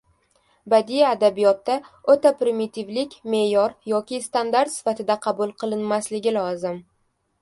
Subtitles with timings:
[0.73, 1.75] Badiiy adabiyotda
[2.13, 6.83] o‘ta primitivlik me’yor yoki standart sifatida qabul qilinmasligi lozim.